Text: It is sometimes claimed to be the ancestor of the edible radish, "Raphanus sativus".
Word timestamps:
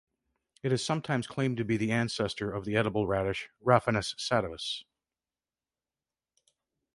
It 0.63 0.71
is 0.71 0.83
sometimes 0.83 1.27
claimed 1.27 1.57
to 1.57 1.63
be 1.63 1.77
the 1.77 1.91
ancestor 1.91 2.49
of 2.49 2.65
the 2.65 2.75
edible 2.75 3.05
radish, 3.05 3.49
"Raphanus 3.63 4.15
sativus". 4.15 4.83